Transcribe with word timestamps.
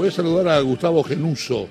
Voy 0.00 0.08
a 0.08 0.12
saludar 0.12 0.48
a 0.48 0.60
Gustavo 0.60 1.02
Genuso, 1.02 1.68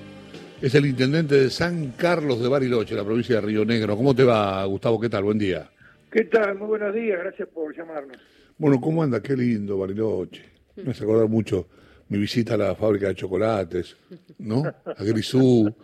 es 0.61 0.75
el 0.75 0.85
intendente 0.85 1.33
de 1.33 1.49
San 1.49 1.93
Carlos 1.97 2.39
de 2.39 2.47
Bariloche, 2.47 2.93
la 2.93 3.03
provincia 3.03 3.37
de 3.37 3.41
Río 3.41 3.65
Negro. 3.65 3.97
¿Cómo 3.97 4.13
te 4.13 4.23
va, 4.23 4.63
Gustavo? 4.65 4.99
¿Qué 4.99 5.09
tal? 5.09 5.23
Buen 5.23 5.39
día. 5.39 5.67
¿Qué 6.11 6.25
tal? 6.25 6.55
Muy 6.59 6.67
buenos 6.67 6.93
días, 6.93 7.17
gracias 7.19 7.49
por 7.49 7.75
llamarnos. 7.75 8.17
Bueno, 8.55 8.79
¿cómo 8.79 9.01
anda? 9.01 9.19
Qué 9.19 9.35
lindo 9.35 9.79
Bariloche. 9.79 10.43
Me 10.75 10.91
hace 10.91 11.05
acordar 11.05 11.27
mucho 11.27 11.69
mi 12.09 12.19
visita 12.19 12.53
a 12.53 12.57
la 12.57 12.75
fábrica 12.75 13.07
de 13.07 13.15
chocolates, 13.15 13.97
¿no? 14.37 14.61
A 14.63 15.03
Grisú. 15.03 15.75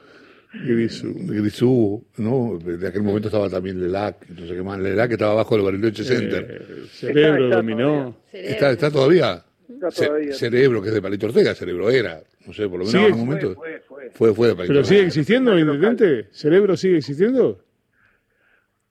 Grisú, 0.54 1.16
Grisú, 1.16 2.05
¿no? 2.18 2.59
De 2.59 2.88
aquel 2.88 3.02
momento 3.02 3.27
estaba 3.27 3.50
también 3.50 3.82
Lelac, 3.82 4.18
entonces 4.30 4.55
qué 4.55 4.62
más, 4.62 4.80
Lelac 4.80 5.12
estaba 5.12 5.32
abajo 5.32 5.55
del 5.55 5.66
Bariloche 5.66 6.04
Center. 6.04 6.46
Eh, 6.62 6.86
cerebro 6.91 7.50
dominó. 7.50 8.16
¿Está, 8.32 8.70
¿Está 8.70 8.91
todavía? 8.91 9.43
Está 9.89 10.05
todavía. 10.07 10.33
cerebro, 10.33 10.81
que 10.81 10.89
es 10.89 10.93
de 10.93 11.02
Palito 11.02 11.27
Ortega, 11.27 11.54
Cerebro 11.55 11.89
era, 11.89 12.20
no 12.45 12.54
sé, 12.54 12.63
por 12.67 12.79
lo 12.79 12.85
menos 12.85 12.91
Sí, 12.91 12.97
en 12.97 13.05
algún 13.05 13.25
momento. 13.25 13.55
fue, 13.55 13.79
fue. 13.88 14.09
Fue, 14.11 14.34
fue 14.34 14.48
de 14.49 14.55
Palito 14.55 14.73
¿Pero 14.73 14.84
sigue 14.85 14.99
Ortega. 15.02 15.08
existiendo, 15.08 15.59
intendente? 15.59 16.27
¿Cerebro 16.31 16.75
sigue 16.77 16.98
existiendo? 16.98 17.59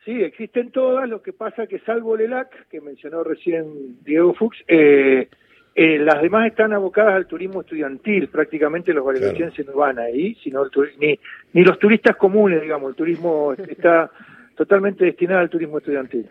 Sí, 0.05 0.23
existen 0.23 0.71
todas, 0.71 1.09
lo 1.09 1.23
que 1.23 1.33
pasa 1.33 1.67
que 1.67 1.79
salvo 1.81 2.17
Lelac, 2.17 2.69
que 2.69 2.81
mencionó 2.81 3.25
recién 3.25 3.97
Diego 4.05 4.35
Fuchs, 4.35 4.59
eh, 4.69 5.29
eh, 5.75 5.99
las 5.99 6.21
demás 6.21 6.47
están 6.47 6.73
abocadas 6.75 7.15
al 7.15 7.27
turismo 7.27 7.63
estudiantil, 7.63 8.29
prácticamente 8.29 8.93
los 8.93 9.05
barilochenses 9.05 9.67
no 9.67 9.73
van 9.73 9.99
ahí, 9.99 10.37
sino 10.45 10.63
el 10.63 10.71
ni, 11.01 11.19
ni 11.55 11.65
los 11.65 11.79
turistas 11.79 12.17
comunes, 12.17 12.61
digamos, 12.61 12.91
el 12.91 12.97
turismo 12.97 13.55
está 13.69 14.11
totalmente 14.57 15.05
destinado 15.07 15.41
al 15.41 15.49
turismo 15.51 15.79
estudiantil. 15.79 16.27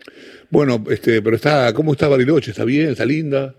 Bueno, 0.50 0.82
este, 0.88 1.20
pero 1.20 1.34
está, 1.36 1.74
¿cómo 1.74 1.92
está 1.92 2.08
Bariloche? 2.08 2.52
¿Está 2.52 2.64
bien? 2.64 2.90
¿Está 2.90 3.04
linda? 3.04 3.54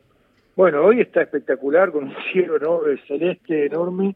Bueno, 0.56 0.86
hoy 0.86 1.02
está 1.02 1.22
espectacular, 1.22 1.92
con 1.92 2.06
un 2.06 2.16
cielo 2.32 2.56
enorme, 2.58 2.98
celeste 3.08 3.66
enorme, 3.66 4.16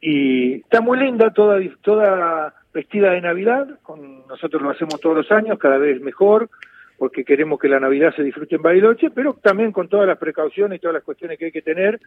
y 0.00 0.54
está 0.54 0.80
muy 0.80 0.98
linda, 0.98 1.30
toda, 1.30 1.60
toda 1.82 2.54
vestida 2.74 3.12
de 3.12 3.20
Navidad, 3.20 3.78
con, 3.82 4.26
nosotros 4.26 4.60
lo 4.60 4.70
hacemos 4.70 5.00
todos 5.00 5.16
los 5.16 5.30
años, 5.30 5.58
cada 5.58 5.78
vez 5.78 6.00
mejor, 6.00 6.50
porque 6.98 7.24
queremos 7.24 7.60
que 7.60 7.68
la 7.68 7.78
Navidad 7.78 8.12
se 8.14 8.24
disfrute 8.24 8.56
en 8.56 8.62
Bariloche, 8.62 9.10
pero 9.10 9.34
también 9.34 9.70
con 9.70 9.88
todas 9.88 10.06
las 10.06 10.18
precauciones 10.18 10.78
y 10.78 10.80
todas 10.80 10.94
las 10.94 11.04
cuestiones 11.04 11.38
que 11.38 11.46
hay 11.46 11.52
que 11.52 11.62
tener 11.62 12.00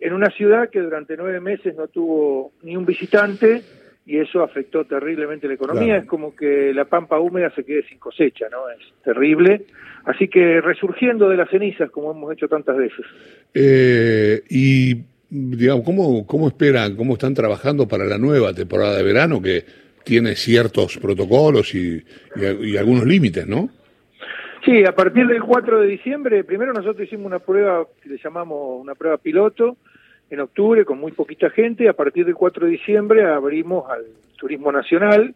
en 0.00 0.12
una 0.12 0.30
ciudad 0.30 0.70
que 0.70 0.80
durante 0.80 1.16
nueve 1.16 1.40
meses 1.40 1.74
no 1.76 1.88
tuvo 1.88 2.52
ni 2.62 2.76
un 2.76 2.86
visitante, 2.86 3.62
y 4.08 4.18
eso 4.18 4.42
afectó 4.42 4.84
terriblemente 4.86 5.46
la 5.46 5.54
economía, 5.54 5.84
Claro. 5.86 6.02
es 6.02 6.08
como 6.08 6.34
que 6.34 6.72
la 6.74 6.86
pampa 6.86 7.20
húmeda 7.20 7.52
se 7.54 7.62
quede 7.64 7.82
sin 7.88 7.98
cosecha, 7.98 8.46
¿no? 8.50 8.68
Es 8.70 8.78
terrible. 9.04 9.66
Así 10.04 10.28
que 10.28 10.60
resurgiendo 10.62 11.28
de 11.28 11.36
las 11.36 11.50
cenizas, 11.50 11.90
como 11.90 12.10
hemos 12.12 12.32
hecho 12.32 12.48
tantas 12.48 12.76
veces. 12.78 13.04
Eh, 13.52 14.42
y, 14.48 14.94
digamos, 15.28 15.84
¿cómo, 15.84 16.26
¿cómo 16.26 16.48
esperan, 16.48 16.96
cómo 16.96 17.12
están 17.14 17.34
trabajando 17.34 17.86
para 17.86 18.04
la 18.06 18.16
nueva 18.18 18.54
temporada 18.54 18.96
de 18.96 19.02
verano 19.02 19.42
que 19.42 19.64
tiene 20.04 20.34
ciertos 20.36 20.96
protocolos 20.96 21.74
y, 21.74 21.96
y- 22.36 22.70
y 22.72 22.76
algunos 22.78 23.04
límites, 23.04 23.46
¿no? 23.46 23.68
Sí, 24.64 24.82
a 24.86 24.92
partir 24.94 25.26
del 25.26 25.42
4 25.42 25.80
de 25.80 25.86
diciembre, 25.86 26.44
primero 26.44 26.72
nosotros 26.72 27.06
hicimos 27.06 27.26
una 27.26 27.38
prueba 27.38 27.86
que 28.02 28.08
le 28.08 28.18
llamamos 28.22 28.80
una 28.80 28.94
prueba 28.94 29.16
piloto 29.18 29.76
en 30.30 30.40
octubre 30.40 30.84
con 30.84 30.98
muy 30.98 31.12
poquita 31.12 31.50
gente, 31.50 31.88
a 31.88 31.94
partir 31.94 32.24
del 32.26 32.34
4 32.34 32.66
de 32.66 32.72
diciembre 32.72 33.24
abrimos 33.24 33.90
al 33.90 34.04
turismo 34.36 34.70
nacional 34.72 35.34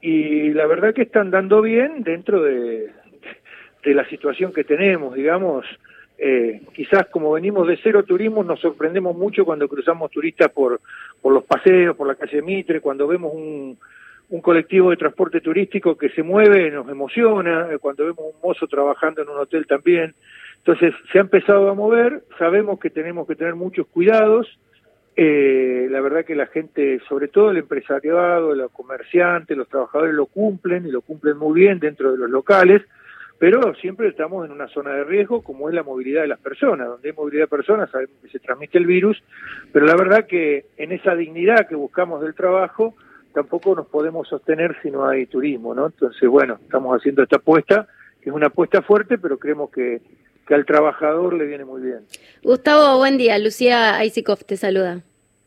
y 0.00 0.50
la 0.52 0.66
verdad 0.66 0.94
que 0.94 1.02
están 1.02 1.30
dando 1.30 1.62
bien 1.62 2.02
dentro 2.02 2.42
de, 2.42 2.90
de 3.84 3.94
la 3.94 4.08
situación 4.08 4.52
que 4.52 4.64
tenemos, 4.64 5.14
digamos, 5.14 5.64
eh, 6.16 6.62
quizás 6.72 7.06
como 7.06 7.32
venimos 7.32 7.66
de 7.66 7.78
cero 7.82 8.04
turismo 8.04 8.44
nos 8.44 8.60
sorprendemos 8.60 9.16
mucho 9.16 9.44
cuando 9.44 9.68
cruzamos 9.68 10.10
turistas 10.10 10.50
por, 10.52 10.80
por 11.20 11.32
los 11.32 11.44
paseos, 11.44 11.96
por 11.96 12.06
la 12.06 12.14
calle 12.14 12.40
Mitre, 12.40 12.80
cuando 12.80 13.06
vemos 13.06 13.32
un, 13.34 13.76
un 14.30 14.40
colectivo 14.40 14.90
de 14.90 14.96
transporte 14.96 15.40
turístico 15.40 15.96
que 15.96 16.10
se 16.10 16.22
mueve, 16.22 16.70
nos 16.70 16.88
emociona, 16.88 17.68
eh, 17.70 17.78
cuando 17.78 18.04
vemos 18.04 18.24
un 18.32 18.40
mozo 18.42 18.66
trabajando 18.66 19.22
en 19.22 19.28
un 19.28 19.38
hotel 19.38 19.66
también. 19.66 20.14
Entonces 20.66 20.94
se 21.12 21.18
ha 21.18 21.20
empezado 21.20 21.68
a 21.68 21.74
mover, 21.74 22.22
sabemos 22.38 22.80
que 22.80 22.88
tenemos 22.88 23.28
que 23.28 23.36
tener 23.36 23.54
muchos 23.54 23.86
cuidados, 23.86 24.58
eh, 25.14 25.88
la 25.90 26.00
verdad 26.00 26.24
que 26.24 26.34
la 26.34 26.46
gente, 26.46 27.00
sobre 27.06 27.28
todo 27.28 27.50
el 27.50 27.58
empresariado, 27.58 28.54
los 28.54 28.70
comerciantes, 28.72 29.58
los 29.58 29.68
trabajadores 29.68 30.14
lo 30.14 30.24
cumplen 30.24 30.86
y 30.86 30.90
lo 30.90 31.02
cumplen 31.02 31.36
muy 31.36 31.60
bien 31.60 31.80
dentro 31.80 32.12
de 32.12 32.16
los 32.16 32.30
locales, 32.30 32.80
pero 33.38 33.74
siempre 33.74 34.08
estamos 34.08 34.46
en 34.46 34.52
una 34.52 34.66
zona 34.68 34.94
de 34.94 35.04
riesgo 35.04 35.42
como 35.42 35.68
es 35.68 35.74
la 35.74 35.82
movilidad 35.82 36.22
de 36.22 36.28
las 36.28 36.40
personas, 36.40 36.88
donde 36.88 37.10
hay 37.10 37.14
movilidad 37.14 37.42
de 37.42 37.48
personas 37.48 37.90
sabemos 37.90 38.16
que 38.22 38.30
se 38.30 38.38
transmite 38.38 38.78
el 38.78 38.86
virus, 38.86 39.22
pero 39.70 39.84
la 39.84 39.96
verdad 39.96 40.26
que 40.26 40.64
en 40.78 40.92
esa 40.92 41.14
dignidad 41.14 41.68
que 41.68 41.76
buscamos 41.76 42.22
del 42.22 42.34
trabajo 42.34 42.94
tampoco 43.34 43.74
nos 43.74 43.86
podemos 43.88 44.26
sostener 44.28 44.76
si 44.80 44.90
no 44.90 45.06
hay 45.06 45.26
turismo, 45.26 45.74
¿no? 45.74 45.86
Entonces, 45.86 46.26
bueno, 46.26 46.58
estamos 46.62 46.96
haciendo 46.96 47.22
esta 47.22 47.36
apuesta, 47.36 47.86
que 48.22 48.30
es 48.30 48.34
una 48.34 48.46
apuesta 48.46 48.80
fuerte, 48.80 49.18
pero 49.18 49.38
creemos 49.38 49.70
que, 49.70 50.00
que 50.46 50.54
al 50.54 50.66
trabajador 50.66 51.34
le 51.34 51.46
viene 51.46 51.64
muy 51.64 51.82
bien. 51.82 52.00
Gustavo, 52.42 52.98
buen 52.98 53.18
día. 53.18 53.38
Lucía 53.38 53.96
Aisikov 53.96 54.44
te 54.44 54.56
saluda. 54.56 55.02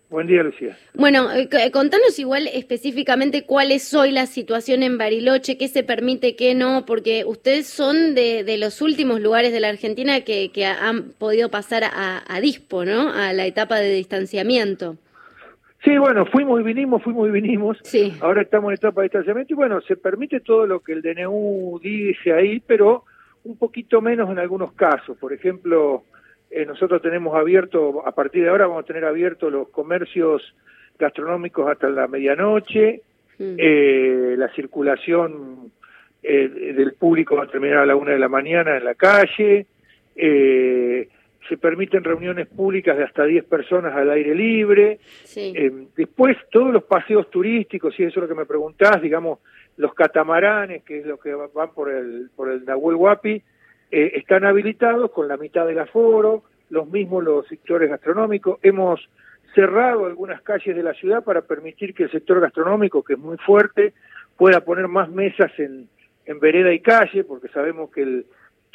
Buen 0.09 0.25
día, 0.25 0.41
Lucía. 0.41 0.78
Bueno, 0.94 1.30
eh, 1.34 1.50
contanos 1.72 2.18
igual 2.18 2.47
específicamente 2.53 3.44
cuál 3.46 3.74
es 3.74 3.94
hoy 3.94 4.12
la 4.12 4.25
situación 4.25 4.81
en 4.81 4.97
Bariloche, 4.97 5.58
qué 5.58 5.68
se 5.68 5.84
permite, 5.84 6.38
qué 6.38 6.56
no, 6.56 6.85
porque 6.85 7.25
ustedes 7.25 7.68
son 7.68 8.16
de, 8.16 8.46
de 8.46 8.58
los 8.58 8.81
últimos 8.81 9.19
lugares 9.19 9.52
de 9.52 9.59
la 9.59 9.68
Argentina 9.68 10.22
que, 10.22 10.52
que 10.53 10.66
han 10.66 11.12
podido 11.12 11.50
pasar 11.50 11.84
a, 11.84 12.24
a 12.25 12.40
Dispo, 12.40 12.85
¿no? 12.85 13.12
A 13.12 13.34
la 13.34 13.46
etapa 13.46 13.79
de 13.79 13.91
distanciamiento. 13.91 14.96
Sí, 15.84 15.97
bueno, 15.97 16.25
fuimos 16.25 16.62
y 16.62 16.64
vinimos, 16.64 17.03
fuimos 17.03 17.28
y 17.28 17.31
vinimos. 17.31 17.78
Sí. 17.84 18.14
Ahora 18.22 18.44
estamos 18.44 18.69
en 18.69 18.75
etapa 18.75 19.02
de 19.02 19.06
distanciamiento 19.06 19.53
y 19.53 19.56
bueno, 19.58 19.81
se 19.81 19.97
permite 19.97 20.40
todo 20.40 20.66
lo 20.66 20.79
que 20.79 20.94
el 20.94 21.02
DNU 21.02 21.79
dice 21.84 22.31
ahí, 22.31 22.62
pero 22.66 23.03
un 23.47 23.58
poquito 23.58 24.02
menos 24.02 24.30
en 24.30 24.40
algunos 24.40 24.74
casos. 24.74 25.18
Por 25.18 25.34
ejemplo, 25.34 26.03
eh, 26.52 26.66
nosotros 26.66 27.02
tenemos 27.02 27.35
abierto, 27.35 28.03
a 28.06 28.12
partir 28.12 28.44
de 28.44 28.50
ahora 28.50 28.68
vamos 28.68 28.84
a 28.84 28.88
tener 28.88 29.06
abiertos 29.06 29.52
los 29.52 29.69
comercios 29.69 30.56
gastronómicos 31.00 31.69
hasta 31.69 31.90
la 31.90 32.08
medianoche, 32.08 33.02
Mm. 33.40 33.56
eh, 33.58 34.35
la 34.38 34.50
circulación 34.53 35.72
eh, 36.24 36.74
del 36.75 36.94
público 36.94 37.35
va 37.35 37.44
a 37.44 37.47
terminar 37.47 37.80
a 37.80 37.85
la 37.85 37.96
una 37.96 38.12
de 38.12 38.19
la 38.19 38.28
mañana 38.28 38.78
en 38.78 38.84
la 38.84 38.96
calle, 38.96 39.68
eh, 40.16 41.08
se 41.50 41.58
permiten 41.58 42.03
reuniones 42.03 42.47
públicas 42.47 42.97
de 42.97 43.03
hasta 43.03 43.24
10 43.24 43.46
personas 43.46 43.96
al 43.96 44.09
aire 44.09 44.35
libre, 44.35 45.00
Sí. 45.24 45.53
eh, 45.56 45.72
después, 45.96 46.35
todos 46.52 46.74
los 46.74 46.84
paseos 46.84 47.30
turísticos, 47.30 47.97
y 48.00 48.03
eso 48.03 48.19
es 48.19 48.24
lo 48.24 48.28
que 48.28 48.40
me 48.40 48.46
preguntás, 48.46 49.02
digamos, 49.02 49.40
los 49.78 49.94
catamaranes, 49.94 50.84
que 50.84 51.00
es 51.00 51.06
lo 51.06 51.18
que 51.18 51.34
va- 51.34 51.50
van 51.53 51.74
por 51.74 51.90
el, 51.91 52.30
por 52.35 52.50
el 52.50 52.66
Nahuel 52.66 52.96
Huapi, 52.96 53.41
eh, 53.91 54.12
están 54.16 54.44
habilitados 54.46 55.12
con 55.12 55.28
la 55.28 55.38
mitad 55.38 55.66
del 55.66 55.80
aforo, 55.80 56.44
los 56.69 56.90
mismos 56.90 57.24
los 57.24 57.47
sectores 57.47 57.90
gastronómicos. 57.90 58.59
Hemos 58.62 59.08
cerrado 59.56 60.06
algunas 60.06 60.41
calles 60.41 60.75
de 60.75 60.84
la 60.84 60.94
ciudad 60.94 61.24
para 61.24 61.41
permitir 61.41 61.94
que 61.94 62.03
el 62.03 62.12
sector 62.12 62.41
gastronómico, 62.41 63.03
que 63.03 63.14
es 63.14 63.19
muy 63.19 63.38
fuerte, 63.38 63.94
pueda 64.35 64.62
poner 64.62 64.88
más 64.90 65.09
mesas 65.09 65.52
en, 65.58 65.88
en 66.25 66.40
vereda 66.40 66.74
y 66.74 66.79
calle, 66.81 67.24
porque 67.24 67.47
sabemos 67.50 67.90
que 67.91 68.02
el, 68.02 68.25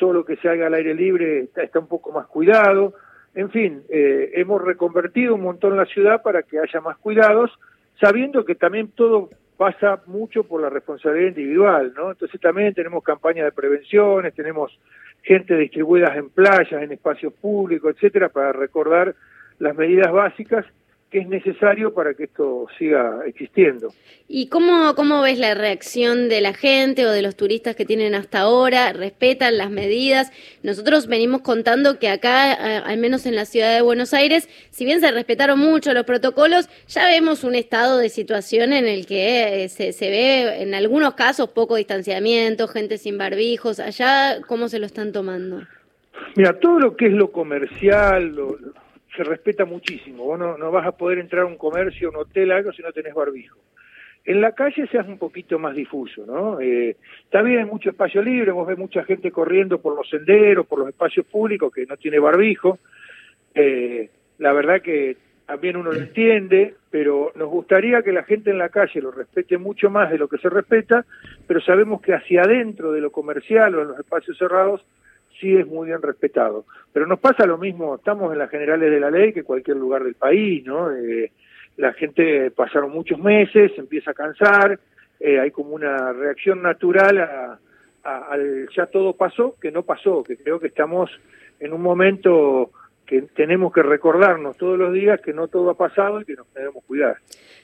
todo 0.02 0.12
lo 0.12 0.24
que 0.24 0.34
se 0.38 0.48
haga 0.48 0.66
al 0.66 0.74
aire 0.74 0.96
libre 0.96 1.48
está, 1.54 1.78
un 1.78 1.86
poco 1.86 2.10
más 2.10 2.26
cuidado. 2.26 2.92
En 3.36 3.50
fin, 3.50 3.84
eh, 3.88 4.32
hemos 4.34 4.60
reconvertido 4.60 5.36
un 5.36 5.42
montón 5.42 5.76
la 5.76 5.86
ciudad 5.86 6.22
para 6.22 6.42
que 6.42 6.58
haya 6.58 6.80
más 6.80 6.98
cuidados, 6.98 7.52
sabiendo 8.00 8.44
que 8.44 8.56
también 8.56 8.88
todo 8.96 9.30
pasa 9.56 10.02
mucho 10.06 10.42
por 10.42 10.60
la 10.60 10.70
responsabilidad 10.70 11.28
individual, 11.28 11.92
¿no? 11.94 12.10
Entonces 12.10 12.41
también 12.41 12.74
tenemos 12.74 13.04
campañas 13.04 13.44
de 13.44 13.52
prevenciones, 13.52 14.34
tenemos 14.34 14.76
gente 15.22 15.56
distribuidas 15.56 16.16
en 16.16 16.30
playas, 16.30 16.82
en 16.82 16.91
espacios 16.91 17.32
públicos, 17.34 17.94
etcétera, 17.94 18.28
para 18.28 18.52
recordar 18.52 19.14
las 19.60 19.76
medidas 19.76 20.10
básicas 20.10 20.66
que 21.12 21.18
es 21.18 21.28
necesario 21.28 21.92
para 21.92 22.14
que 22.14 22.24
esto 22.24 22.66
siga 22.78 23.20
existiendo. 23.26 23.92
¿Y 24.28 24.48
cómo, 24.48 24.94
cómo 24.94 25.20
ves 25.20 25.38
la 25.38 25.53
reacción 25.54 26.30
de 26.30 26.41
la 26.41 26.54
gente 26.54 27.04
o 27.06 27.10
de 27.10 27.20
los 27.20 27.36
turistas 27.36 27.76
que 27.76 27.84
tienen 27.84 28.14
hasta 28.14 28.41
ahora? 28.41 28.94
¿Respetan 28.94 29.59
las 29.59 29.70
medidas? 29.70 30.32
Nosotros 30.62 31.06
venimos 31.09 31.42
contando 31.42 31.98
que 31.98 32.09
acá, 32.09 32.54
eh, 32.54 32.82
al 32.84 32.97
menos 32.97 33.26
en 33.26 33.36
la 33.36 33.44
ciudad 33.44 33.74
de 33.74 33.82
Buenos 33.82 34.14
Aires, 34.14 34.48
si 34.70 34.86
bien 34.86 35.00
se 35.00 35.10
respetaron 35.10 35.59
mucho 35.59 35.92
los 35.92 36.04
protocolos, 36.04 36.70
ya 36.88 37.06
vemos 37.06 37.44
un 37.44 37.54
estado 37.56 37.98
de 37.98 38.08
situación 38.08 38.72
en 38.72 38.86
el 38.86 39.04
que 39.04 39.65
eh, 39.65 39.68
se, 39.68 39.92
se 39.92 40.08
ve 40.08 40.62
en 40.62 40.74
algunos 40.74 41.12
casos 41.12 41.50
poco 41.50 41.76
distanciamiento, 41.76 42.68
gente 42.68 42.97
sin 42.97 43.18
barbijos. 43.18 43.80
Allá, 43.80 44.41
¿cómo 44.48 44.68
se 44.70 44.78
lo 44.78 44.86
están 44.86 45.12
tomando? 45.12 45.60
Mira, 46.36 46.58
todo 46.58 46.78
lo 46.80 46.97
que 46.97 47.06
es 47.08 47.12
lo 47.12 47.30
comercial 47.30 48.28
lo- 48.34 48.56
lo- 48.56 48.81
se 49.16 49.24
respeta 49.24 49.64
muchísimo. 49.64 50.24
Vos 50.24 50.38
no, 50.38 50.70
vas 50.70 50.86
a 50.86 50.92
poder 50.92 51.18
entrar 51.18 51.42
a 51.42 51.47
un 51.47 51.56
comercio, 51.56 52.10
un 52.10 52.16
hotel, 52.16 52.53
algo 52.53 52.72
si 52.72 52.82
no 52.82 52.92
tenés 52.92 53.14
barbijo. 53.14 53.59
En 54.24 54.41
la 54.41 54.53
calle 54.53 54.86
se 54.86 54.98
hace 54.98 55.10
un 55.10 55.18
poquito 55.18 55.59
más 55.59 55.74
difuso, 55.74 56.24
¿no? 56.24 56.60
Eh, 56.60 56.97
bien, 57.32 57.59
hay 57.59 57.64
mucho 57.64 57.91
espacio 57.91 58.22
libre, 58.22 58.53
vos 58.53 58.68
ves 58.68 58.78
mucha 58.78 59.03
gente 59.04 59.32
corriendo 59.32 59.80
por 59.80 59.97
los 59.97 60.09
senderos, 60.09 60.66
por 60.66 60.78
los 60.78 60.88
espacios 60.88 61.26
públicos 61.26 61.72
que 61.72 61.86
no 61.86 61.97
tiene 61.97 62.20
barbijo. 62.20 62.78
Eh, 63.54 64.09
la 64.38 64.53
verdad 64.53 64.80
que 64.80 65.16
también 65.44 65.76
uno 65.76 65.91
lo 65.91 65.98
entiende, 65.98 66.76
pero 66.91 67.32
nos 67.34 67.48
gustaría 67.48 68.03
que 68.03 68.12
la 68.12 68.22
gente 68.22 68.50
en 68.50 68.58
la 68.58 68.68
calle 68.68 69.03
lo 69.03 69.10
respete 69.10 69.58
mucho 69.58 69.91
más 69.91 70.10
de 70.10 70.18
lo 70.18 70.28
que 70.28 70.38
se 70.38 70.48
respeta, 70.48 71.04
pero 71.48 71.60
sabemos 71.60 72.00
que 72.00 72.15
hacia 72.15 72.42
adentro 72.42 72.92
de 72.92 73.00
lo 73.00 73.10
comercial 73.10 73.74
o 73.74 73.82
en 73.82 73.88
los 73.88 73.98
espacios 73.98 74.38
cerrados 74.38 74.84
sí 75.40 75.56
es 75.56 75.66
muy 75.66 75.88
bien 75.88 76.02
respetado. 76.02 76.64
Pero 76.92 77.06
nos 77.06 77.18
pasa 77.18 77.46
lo 77.46 77.58
mismo, 77.58 77.96
estamos 77.96 78.32
en 78.32 78.38
las 78.38 78.50
generales 78.50 78.90
de 78.90 79.00
la 79.00 79.10
ley 79.10 79.32
que 79.32 79.42
cualquier 79.42 79.76
lugar 79.76 80.04
del 80.04 80.14
país, 80.14 80.64
¿no? 80.64 80.90
Eh, 80.90 81.32
la 81.76 81.92
gente 81.94 82.50
pasaron 82.50 82.90
muchos 82.90 83.18
meses, 83.18 83.72
empieza 83.76 84.10
a 84.10 84.14
cansar, 84.14 84.78
eh, 85.18 85.40
hay 85.40 85.50
como 85.50 85.74
una 85.74 86.12
reacción 86.12 86.62
natural 86.62 87.18
a, 87.18 87.58
al 88.02 88.68
ya 88.76 88.86
todo 88.86 89.14
pasó, 89.14 89.54
que 89.60 89.70
no 89.70 89.82
pasó, 89.82 90.22
que 90.22 90.36
creo 90.36 90.58
que 90.58 90.66
estamos 90.66 91.10
en 91.60 91.72
un 91.72 91.80
momento 91.80 92.70
que 93.06 93.22
tenemos 93.34 93.72
que 93.72 93.82
recordarnos 93.82 94.56
todos 94.56 94.78
los 94.78 94.92
días 94.92 95.20
que 95.20 95.32
no 95.32 95.48
todo 95.48 95.70
ha 95.70 95.76
pasado 95.76 96.20
y 96.20 96.24
que 96.24 96.34
nos 96.34 96.52
debemos 96.54 96.82
cuidar. 96.84 97.18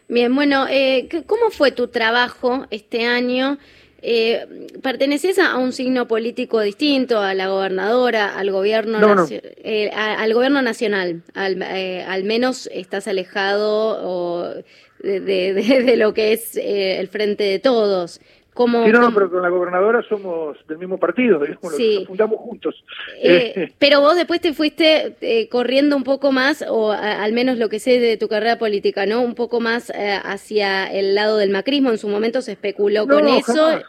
Bien, 0.08 0.34
bueno, 0.34 0.66
eh, 0.70 1.08
¿cómo 1.26 1.50
fue 1.50 1.72
tu 1.72 1.88
trabajo 1.88 2.66
este 2.70 3.06
año? 3.06 3.58
Eh, 4.00 4.68
¿Perteneces 4.82 5.38
a 5.38 5.56
un 5.56 5.72
signo 5.72 6.06
político 6.06 6.60
distinto, 6.60 7.18
a 7.18 7.34
la 7.34 7.48
gobernadora, 7.48 8.38
al 8.38 8.50
gobierno, 8.50 9.26
eh, 9.30 9.90
al 9.90 10.32
gobierno 10.34 10.62
nacional? 10.62 11.22
Al, 11.34 11.60
eh, 11.62 12.04
al, 12.06 12.22
menos 12.24 12.68
estás 12.72 13.08
alejado 13.08 13.98
o 14.02 14.54
de, 15.02 15.20
de, 15.20 15.52
de, 15.52 15.96
lo 15.96 16.14
que 16.14 16.32
es 16.32 16.56
eh, 16.56 17.00
el 17.00 17.08
frente 17.08 17.44
de 17.44 17.58
todos. 17.58 18.20
¿Cómo, 18.58 18.84
sí, 18.84 18.90
no, 18.90 19.14
pero 19.14 19.30
con 19.30 19.40
la 19.40 19.50
gobernadora 19.50 20.02
somos 20.08 20.56
del 20.66 20.78
mismo 20.78 20.98
partido, 20.98 21.38
digamos, 21.46 21.76
sí. 21.76 21.98
nos 22.00 22.08
fundamos 22.08 22.40
juntos. 22.40 22.74
Eh, 23.22 23.72
pero 23.78 24.00
vos 24.00 24.16
después 24.16 24.40
te 24.40 24.52
fuiste 24.52 25.14
eh, 25.20 25.48
corriendo 25.48 25.94
un 25.94 26.02
poco 26.02 26.32
más, 26.32 26.64
o 26.68 26.90
a, 26.90 27.22
al 27.22 27.32
menos 27.32 27.56
lo 27.56 27.68
que 27.68 27.78
sé 27.78 28.00
de 28.00 28.16
tu 28.16 28.26
carrera 28.26 28.58
política, 28.58 29.06
¿no? 29.06 29.22
Un 29.22 29.36
poco 29.36 29.60
más 29.60 29.90
eh, 29.90 30.18
hacia 30.24 30.92
el 30.92 31.14
lado 31.14 31.36
del 31.36 31.50
macrismo. 31.50 31.90
En 31.90 31.98
su 31.98 32.08
momento 32.08 32.42
se 32.42 32.50
especuló 32.50 33.06
no, 33.06 33.14
con 33.14 33.28
eso. 33.28 33.54
Jamás. 33.54 33.84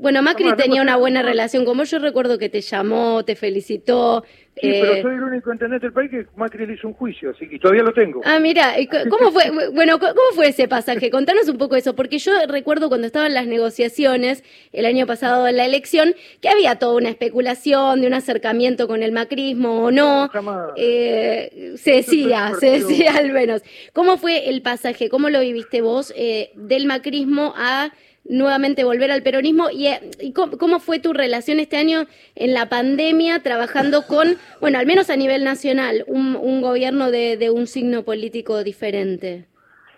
Bueno, 0.00 0.22
Macri 0.22 0.54
tenía 0.56 0.80
una 0.80 0.96
buena 0.96 1.22
relación 1.22 1.64
con 1.64 1.76
vos. 1.76 1.90
Yo 1.90 1.98
recuerdo 1.98 2.38
que 2.38 2.48
te 2.48 2.60
llamó, 2.60 3.24
te 3.24 3.34
felicitó. 3.34 4.22
Sí, 4.60 4.68
eh... 4.68 4.78
pero 4.80 5.02
soy 5.02 5.14
el 5.14 5.22
único 5.24 5.52
intendente 5.52 5.86
del 5.86 5.92
país 5.92 6.08
que 6.08 6.26
Macri 6.36 6.66
le 6.66 6.74
hizo 6.74 6.86
un 6.86 6.94
juicio, 6.94 7.30
así 7.30 7.48
que 7.48 7.58
todavía 7.58 7.82
lo 7.82 7.92
tengo. 7.92 8.20
Ah, 8.24 8.38
mira, 8.38 8.74
¿cómo 9.10 9.32
fue? 9.32 9.50
bueno, 9.72 9.98
¿cómo 9.98 10.14
fue 10.34 10.48
ese 10.48 10.68
pasaje? 10.68 11.10
Contanos 11.10 11.48
un 11.48 11.58
poco 11.58 11.74
eso, 11.74 11.96
porque 11.96 12.18
yo 12.18 12.32
recuerdo 12.48 12.88
cuando 12.88 13.08
estaban 13.08 13.34
las 13.34 13.48
negociaciones 13.48 14.44
el 14.72 14.86
año 14.86 15.04
pasado 15.06 15.48
en 15.48 15.56
la 15.56 15.64
elección, 15.64 16.14
que 16.40 16.48
había 16.48 16.76
toda 16.76 16.96
una 16.96 17.08
especulación 17.08 18.00
de 18.00 18.06
un 18.06 18.14
acercamiento 18.14 18.86
con 18.86 19.02
el 19.02 19.10
macrismo 19.10 19.82
o 19.82 19.90
no. 19.90 20.30
Eh, 20.76 21.74
se 21.76 21.90
decía, 21.92 22.52
se 22.60 22.70
decía 22.70 23.16
al 23.16 23.32
menos. 23.32 23.62
¿Cómo 23.92 24.16
fue 24.16 24.48
el 24.48 24.62
pasaje? 24.62 25.08
¿Cómo 25.08 25.28
lo 25.28 25.40
viviste 25.40 25.80
vos 25.80 26.12
eh, 26.16 26.52
del 26.54 26.86
macrismo 26.86 27.52
a 27.56 27.90
nuevamente 28.28 28.84
volver 28.84 29.10
al 29.10 29.22
peronismo 29.22 29.68
y, 29.70 29.88
y 30.20 30.32
cómo, 30.32 30.58
cómo, 30.58 30.80
fue 30.80 31.00
tu 31.00 31.12
relación 31.12 31.58
este 31.58 31.76
año 31.76 32.04
en 32.34 32.54
la 32.54 32.68
pandemia 32.68 33.42
trabajando 33.42 34.02
con, 34.06 34.36
bueno, 34.60 34.78
al 34.78 34.86
menos 34.86 35.10
a 35.10 35.16
nivel 35.16 35.44
nacional, 35.44 36.04
un, 36.06 36.36
un 36.36 36.60
gobierno 36.60 37.10
de, 37.10 37.36
de, 37.36 37.50
un 37.50 37.66
signo 37.66 38.04
político 38.04 38.62
diferente. 38.62 39.46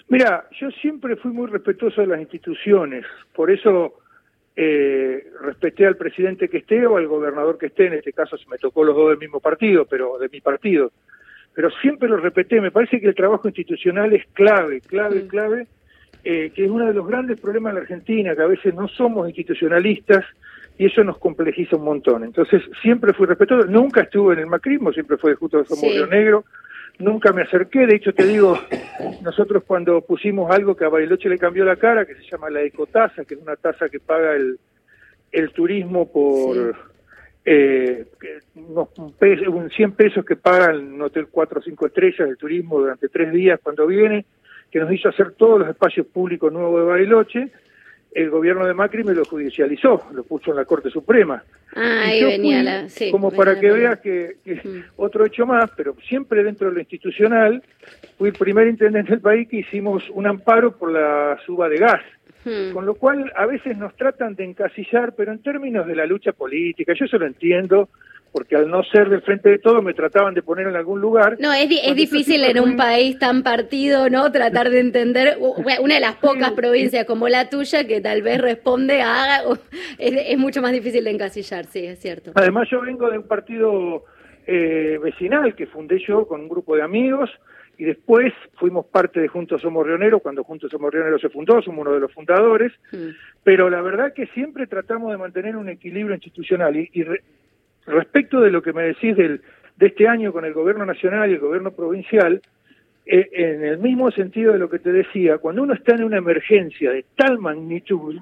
Mira, 0.09 0.49
yo 0.61 0.71
siempre 0.71 1.17
fui 1.17 1.32
muy 1.32 1.49
respetuoso 1.49 2.00
de 2.00 2.06
las 2.09 2.21
instituciones, 2.21 3.05
por 3.35 3.50
eso 3.50 3.94
eh, 4.56 5.31
respeté 5.43 5.87
al 5.87 5.97
presidente 5.97 6.49
que 6.49 6.59
esté 6.59 6.85
o 6.87 6.97
al 6.97 7.06
gobernador 7.06 7.59
que 7.59 7.67
esté, 7.67 7.87
en 7.87 7.94
este 7.94 8.12
caso 8.12 8.37
se 8.37 8.49
me 8.49 8.59
tocó 8.59 8.85
los 8.85 8.97
dos 8.97 9.11
del 9.11 9.19
mismo 9.19 9.41
partido, 9.41 9.87
pero 9.87 10.19
de 10.19 10.29
mi 10.29 10.41
partido, 10.41 10.93
pero 11.55 11.71
siempre 11.82 12.09
lo 12.09 12.17
respeté, 12.17 12.61
me 12.61 12.71
parece 12.71 13.00
que 13.00 13.09
el 13.09 13.15
trabajo 13.15 13.49
institucional 13.49 14.12
es 14.12 14.25
clave, 14.32 14.81
clave, 14.81 15.23
mm. 15.23 15.29
clave 15.29 15.67
eh, 16.23 16.53
que 16.55 16.65
es 16.65 16.71
uno 16.71 16.87
de 16.87 16.95
los 16.95 17.07
grandes 17.07 17.41
problemas 17.41 17.71
en 17.71 17.77
la 17.77 17.81
Argentina, 17.83 18.35
que 18.35 18.43
a 18.43 18.47
veces 18.47 18.75
no 18.75 18.89
somos 18.89 19.27
institucionalistas 19.29 20.25
y 20.77 20.87
eso 20.87 21.05
nos 21.05 21.19
complejiza 21.19 21.77
un 21.77 21.85
montón. 21.85 22.25
Entonces, 22.25 22.62
siempre 22.83 23.12
fui 23.12 23.27
respetuoso, 23.27 23.67
nunca 23.67 24.03
estuve 24.03 24.35
en 24.35 24.41
el 24.41 24.47
macrismo, 24.47 24.93
siempre 24.93 25.17
fue 25.17 25.35
justo 25.35 25.59
de 25.59 25.65
Somos 25.65 25.81
sí. 25.81 25.93
Río 25.93 26.07
Negro, 26.07 26.45
nunca 26.99 27.33
me 27.33 27.43
acerqué, 27.43 27.87
de 27.87 27.97
hecho 27.97 28.12
te 28.12 28.27
digo, 28.27 28.59
nosotros 29.23 29.65
cuando 29.67 30.01
pusimos 30.03 30.51
algo 30.51 30.77
que 30.77 30.85
a 30.85 30.89
Bariloche 30.89 31.29
le 31.29 31.39
cambió 31.39 31.65
la 31.65 31.77
cara, 31.77 32.05
que 32.05 32.15
se 32.15 32.23
llama 32.23 32.51
la 32.51 32.63
ecotasa, 32.63 33.25
que 33.25 33.35
es 33.35 33.41
una 33.41 33.56
tasa 33.56 33.89
que 33.89 34.01
paga 34.01 34.35
el, 34.35 34.59
el 35.33 35.51
turismo 35.53 36.11
por... 36.11 36.55
Sí. 36.55 36.81
Eh, 37.43 38.05
unos 38.55 38.89
un 38.99 39.71
100 39.71 39.93
pesos 39.93 40.25
que 40.27 40.37
paga 40.37 40.77
un 40.77 41.01
hotel 41.01 41.29
4 41.31 41.59
o 41.59 41.63
5 41.63 41.87
estrellas 41.87 42.29
del 42.29 42.37
turismo 42.37 42.79
durante 42.79 43.09
tres 43.09 43.33
días 43.33 43.59
cuando 43.63 43.87
viene, 43.87 44.27
que 44.70 44.78
nos 44.78 44.93
hizo 44.93 45.08
hacer 45.08 45.32
todos 45.32 45.61
los 45.61 45.69
espacios 45.69 46.06
públicos 46.06 46.52
nuevos 46.52 46.81
de 46.81 46.87
Bariloche, 46.87 47.49
el 48.12 48.31
gobierno 48.31 48.67
de 48.67 48.75
Macri 48.75 49.05
me 49.05 49.14
lo 49.14 49.25
judicializó, 49.25 50.08
lo 50.12 50.25
puso 50.25 50.50
en 50.50 50.56
la 50.56 50.64
Corte 50.64 50.90
Suprema. 50.90 51.43
Ah, 51.76 52.02
ahí 52.06 52.25
venía 52.25 52.62
la... 52.62 52.88
Sí, 52.88 53.11
como 53.11 53.31
para 53.31 53.58
que 53.61 53.70
veas 53.70 54.00
que, 54.00 54.38
que 54.44 54.56
mm. 54.56 54.84
otro 54.96 55.25
hecho 55.25 55.46
más, 55.46 55.70
pero 55.76 55.94
siempre 56.08 56.43
dentro 56.43 56.69
de 56.69 56.75
lo 56.75 56.81
institucional, 56.81 57.62
fui 58.19 58.31
el 58.31 58.34
primer 58.34 58.67
intendente 58.67 59.12
del 59.12 59.20
país 59.20 59.49
que 59.49 59.58
hicimos 59.58 60.02
un 60.11 60.26
amparo 60.26 60.76
por 60.76 60.90
la 60.90 61.38
suba 61.46 61.69
de 61.69 61.78
gas. 61.78 62.02
Hmm. 62.43 62.72
Con 62.72 62.87
lo 62.87 62.94
cual 62.94 63.31
a 63.37 63.44
veces 63.44 63.76
nos 63.76 63.94
tratan 63.96 64.34
de 64.34 64.44
encasillar, 64.44 65.14
pero 65.14 65.31
en 65.31 65.43
términos 65.43 65.87
de 65.87 65.94
la 65.94 66.06
lucha 66.06 66.32
política, 66.32 66.94
yo 66.94 67.05
eso 67.05 67.19
lo 67.19 67.26
entiendo, 67.26 67.90
porque 68.32 68.56
al 68.56 68.69
no 68.69 68.82
ser 68.85 69.09
del 69.09 69.23
frente 69.23 69.49
de 69.49 69.59
todo 69.59 69.82
me 69.82 69.94
trataban 69.94 70.35
de 70.35 70.43
poner 70.43 70.69
en 70.69 70.77
algún 70.77 71.00
lugar. 71.00 71.37
No, 71.41 71.53
es, 71.53 71.69
es 71.71 71.97
difícil 71.97 72.44
en 72.44 72.61
un 72.61 72.77
país 72.77 73.19
tan 73.19 73.43
partido, 73.43 74.09
¿no? 74.09 74.31
Tratar 74.31 74.71
de 74.71 74.81
entender 74.81 75.38
una 75.41 75.94
de 75.94 76.00
las 76.00 76.17
pocas 76.21 76.53
provincias 76.53 77.06
como 77.06 77.29
la 77.29 77.50
tuya 77.50 77.87
que 77.87 78.00
tal 78.00 78.23
vez 78.23 78.41
responde 78.41 79.03
a... 79.03 79.43
Es, 79.99 80.12
es, 80.29 80.38
mucho 80.38 80.62
más 80.62 80.73
difícil 80.73 81.05
de 81.05 81.11
encasillar, 81.11 81.67
sí, 81.67 81.85
es 81.85 81.99
cierto. 81.99 82.32
Además 82.35 82.69
yo 82.71 82.81
vengo 82.81 83.11
de 83.11 83.19
un 83.19 83.27
partido 83.27 84.05
eh, 84.47 84.99
vecinal 85.03 85.55
que 85.55 85.67
fundé 85.67 85.99
yo 86.06 86.27
con 86.27 86.41
un 86.43 86.49
grupo 86.49 86.77
de 86.77 86.82
amigos 86.82 87.31
y 87.79 87.85
después 87.85 88.32
fuimos 88.55 88.87
parte 88.87 89.21
de 89.21 89.29
Juntos 89.29 89.62
Somos 89.62 89.87
Rioneros, 89.87 90.23
cuando 90.23 90.44
Juntos 90.44 90.71
Somos 90.71 90.93
Rioneros 90.93 91.21
se 91.21 91.31
fundó, 91.31 91.62
somos 91.62 91.81
uno 91.81 91.94
de 91.94 92.00
los 92.00 92.12
fundadores, 92.12 92.73
mm. 92.93 93.09
pero 93.43 93.71
la 93.71 93.81
verdad 93.81 94.12
que 94.12 94.27
siempre 94.29 94.67
tratamos 94.67 95.11
de 95.12 95.19
mantener 95.19 95.56
un 95.56 95.69
equilibrio 95.69 96.15
institucional 96.15 96.77
y, 96.77 96.91
y 96.93 97.05
re, 97.05 97.23
respecto 97.87 98.41
de 98.41 98.50
lo 98.50 98.62
que 98.62 98.73
me 98.73 98.82
decís 98.82 99.17
del, 99.17 99.41
de 99.77 99.87
este 99.87 100.06
año 100.06 100.32
con 100.32 100.44
el 100.44 100.53
gobierno 100.53 100.85
nacional 100.85 101.31
y 101.31 101.35
el 101.35 101.41
gobierno 101.41 101.73
provincial, 101.73 102.41
eh, 103.06 103.29
en 103.32 103.65
el 103.65 103.79
mismo 103.79 104.11
sentido 104.11 104.53
de 104.53 104.59
lo 104.59 104.69
que 104.69 104.79
te 104.79 104.93
decía, 104.93 105.38
cuando 105.38 105.62
uno 105.62 105.75
está 105.75 105.94
en 105.94 106.05
una 106.05 106.19
emergencia 106.19 106.91
de 106.91 107.05
tal 107.17 107.39
magnitud, 107.39 108.20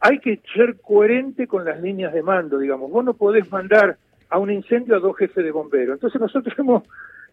hay 0.00 0.18
que 0.18 0.40
ser 0.54 0.76
coherente 0.80 1.46
con 1.46 1.64
las 1.64 1.80
líneas 1.80 2.12
de 2.12 2.22
mando, 2.22 2.58
digamos. 2.58 2.90
Vos 2.90 3.04
no 3.04 3.14
podés 3.14 3.50
mandar 3.50 3.96
a 4.30 4.38
un 4.38 4.50
incendio 4.50 4.96
a 4.96 5.00
dos 5.00 5.16
jefes 5.16 5.44
de 5.44 5.50
bomberos. 5.50 5.94
Entonces 5.94 6.20
nosotros 6.20 6.54
hemos 6.58 6.82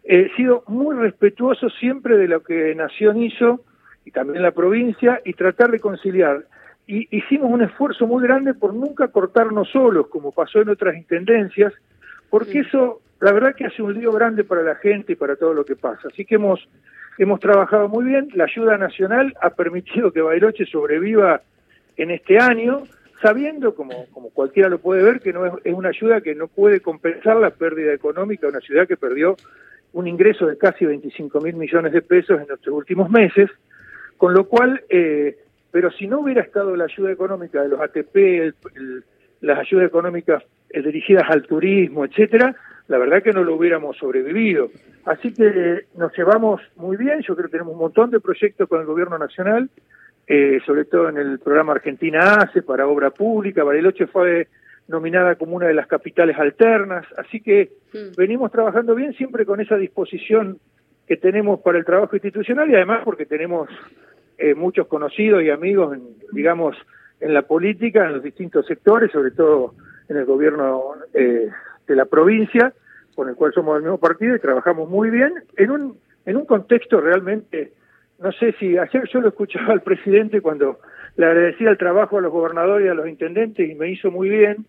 eh, 0.04 0.30
sido 0.36 0.64
muy 0.68 0.96
respetuosos 0.96 1.72
siempre 1.78 2.16
de 2.16 2.28
lo 2.28 2.42
que 2.42 2.74
Nación 2.74 3.22
hizo 3.22 3.64
y 4.04 4.10
también 4.10 4.42
la 4.42 4.50
provincia 4.50 5.20
y 5.24 5.34
tratar 5.34 5.70
de 5.70 5.80
conciliar 5.80 6.44
y 6.86 7.08
hicimos 7.16 7.50
un 7.50 7.62
esfuerzo 7.62 8.06
muy 8.06 8.22
grande 8.22 8.54
por 8.54 8.74
nunca 8.74 9.08
cortarnos 9.08 9.68
solos, 9.70 10.08
como 10.08 10.32
pasó 10.32 10.60
en 10.60 10.68
otras 10.68 10.96
intendencias, 10.96 11.72
porque 12.28 12.60
eso, 12.60 13.00
la 13.20 13.32
verdad 13.32 13.54
que 13.54 13.66
hace 13.66 13.82
un 13.82 13.94
lío 13.94 14.12
grande 14.12 14.44
para 14.44 14.62
la 14.62 14.74
gente 14.76 15.12
y 15.12 15.16
para 15.16 15.36
todo 15.36 15.54
lo 15.54 15.64
que 15.64 15.76
pasa. 15.76 16.08
Así 16.08 16.24
que 16.24 16.36
hemos, 16.36 16.66
hemos 17.18 17.40
trabajado 17.40 17.88
muy 17.88 18.04
bien, 18.04 18.28
la 18.34 18.44
ayuda 18.44 18.78
nacional 18.78 19.34
ha 19.40 19.50
permitido 19.50 20.12
que 20.12 20.22
Bailoche 20.22 20.66
sobreviva 20.66 21.42
en 21.96 22.10
este 22.10 22.38
año, 22.38 22.82
sabiendo, 23.20 23.74
como, 23.74 24.06
como 24.12 24.30
cualquiera 24.30 24.68
lo 24.68 24.78
puede 24.78 25.04
ver, 25.04 25.20
que 25.20 25.32
no 25.32 25.46
es, 25.46 25.52
es 25.64 25.74
una 25.74 25.90
ayuda 25.90 26.20
que 26.20 26.34
no 26.34 26.48
puede 26.48 26.80
compensar 26.80 27.36
la 27.36 27.50
pérdida 27.50 27.92
económica 27.92 28.46
de 28.46 28.52
una 28.52 28.60
ciudad 28.60 28.88
que 28.88 28.96
perdió 28.96 29.36
un 29.92 30.08
ingreso 30.08 30.46
de 30.46 30.58
casi 30.58 30.84
25 30.84 31.40
mil 31.40 31.54
millones 31.54 31.92
de 31.92 32.02
pesos 32.02 32.40
en 32.40 32.48
nuestros 32.48 32.74
últimos 32.74 33.10
meses, 33.10 33.50
con 34.16 34.34
lo 34.34 34.48
cual 34.48 34.82
eh, 34.88 35.36
pero 35.72 35.90
si 35.90 36.06
no 36.06 36.20
hubiera 36.20 36.42
estado 36.42 36.76
la 36.76 36.84
ayuda 36.84 37.10
económica 37.10 37.62
de 37.62 37.68
los 37.68 37.80
ATP, 37.80 38.16
el, 38.16 38.54
el, 38.76 39.04
las 39.40 39.58
ayudas 39.58 39.86
económicas 39.86 40.44
eh, 40.70 40.82
dirigidas 40.82 41.24
al 41.28 41.42
turismo, 41.42 42.04
etcétera, 42.04 42.54
la 42.88 42.98
verdad 42.98 43.22
que 43.22 43.32
no 43.32 43.42
lo 43.42 43.56
hubiéramos 43.56 43.96
sobrevivido. 43.96 44.70
Así 45.04 45.32
que 45.32 45.46
eh, 45.46 45.86
nos 45.96 46.16
llevamos 46.16 46.60
muy 46.76 46.96
bien, 46.96 47.22
yo 47.22 47.34
creo 47.34 47.46
que 47.46 47.52
tenemos 47.52 47.72
un 47.72 47.80
montón 47.80 48.10
de 48.10 48.20
proyectos 48.20 48.68
con 48.68 48.80
el 48.80 48.86
gobierno 48.86 49.18
nacional, 49.18 49.68
eh, 50.26 50.60
sobre 50.64 50.84
todo 50.84 51.08
en 51.08 51.16
el 51.16 51.38
programa 51.40 51.72
Argentina 51.72 52.34
ACE 52.36 52.62
para 52.62 52.86
obra 52.86 53.10
pública, 53.10 53.64
Bariloche 53.64 54.06
fue 54.06 54.48
nominada 54.88 55.34
como 55.36 55.56
una 55.56 55.66
de 55.66 55.74
las 55.74 55.86
capitales 55.86 56.38
alternas, 56.38 57.06
así 57.16 57.40
que 57.40 57.72
mm. 57.92 58.16
venimos 58.16 58.52
trabajando 58.52 58.94
bien 58.94 59.14
siempre 59.14 59.46
con 59.46 59.60
esa 59.60 59.76
disposición 59.76 60.58
que 61.06 61.16
tenemos 61.16 61.60
para 61.60 61.78
el 61.78 61.84
trabajo 61.84 62.14
institucional 62.14 62.70
y 62.70 62.74
además 62.74 63.02
porque 63.04 63.26
tenemos 63.26 63.68
eh, 64.42 64.54
muchos 64.54 64.86
conocidos 64.86 65.42
y 65.42 65.50
amigos, 65.50 65.94
en, 65.94 66.02
digamos, 66.32 66.76
en 67.20 67.32
la 67.32 67.42
política, 67.42 68.04
en 68.06 68.14
los 68.14 68.22
distintos 68.22 68.66
sectores, 68.66 69.10
sobre 69.12 69.30
todo 69.30 69.74
en 70.08 70.16
el 70.16 70.24
gobierno 70.24 70.94
eh, 71.14 71.48
de 71.86 71.96
la 71.96 72.04
provincia, 72.04 72.72
con 73.14 73.28
el 73.28 73.34
cual 73.34 73.52
somos 73.52 73.74
del 73.74 73.84
mismo 73.84 73.98
partido 73.98 74.34
y 74.34 74.40
trabajamos 74.40 74.88
muy 74.88 75.10
bien, 75.10 75.32
en 75.56 75.70
un 75.70 75.96
en 76.24 76.36
un 76.36 76.46
contexto 76.46 77.00
realmente, 77.00 77.72
no 78.20 78.32
sé 78.32 78.52
si 78.58 78.78
ayer 78.78 79.08
yo 79.12 79.20
lo 79.20 79.28
escuchaba 79.28 79.72
al 79.72 79.82
presidente 79.82 80.40
cuando 80.40 80.78
le 81.16 81.26
agradecía 81.26 81.70
el 81.70 81.78
trabajo 81.78 82.18
a 82.18 82.20
los 82.20 82.32
gobernadores 82.32 82.86
y 82.86 82.90
a 82.90 82.94
los 82.94 83.08
intendentes 83.08 83.68
y 83.68 83.74
me 83.74 83.90
hizo 83.90 84.10
muy 84.10 84.28
bien, 84.28 84.64